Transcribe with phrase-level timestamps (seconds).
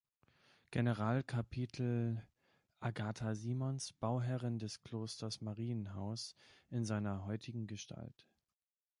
[0.71, 2.25] Generalkapitel
[2.79, 6.33] Agatha Simons, Bauherrin des Klosters Marienhaus
[6.71, 8.25] in seiner heutigen Gestalt.